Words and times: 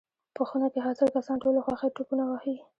په 0.35 0.41
خونه 0.47 0.67
کې 0.73 0.79
حاضر 0.85 1.07
کسان 1.15 1.37
ټول 1.41 1.53
له 1.57 1.61
خوښۍ 1.65 1.89
ټوپونه 1.95 2.23
وهي. 2.27 2.55